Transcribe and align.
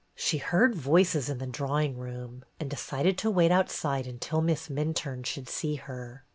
She 0.15 0.39
heard 0.39 0.73
voices 0.73 1.29
in 1.29 1.37
the 1.37 1.45
drawing 1.45 1.95
room, 1.95 2.43
and 2.59 2.71
decided 2.71 3.19
to 3.19 3.29
wait 3.29 3.51
outside 3.51 4.07
until 4.07 4.41
Miss 4.41 4.67
Minturne 4.67 5.23
should 5.27 5.47
see 5.47 5.75
her. 5.75 6.25